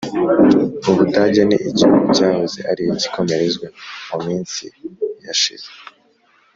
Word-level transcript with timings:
u 0.89 0.91
budage 0.97 1.41
ni 1.49 1.57
igihugu 1.69 2.05
cyahoze 2.15 2.59
ari 2.71 2.81
igikomerezwa 2.91 3.67
mu 4.11 4.17
minsi 4.25 4.63
yashize 5.25 5.69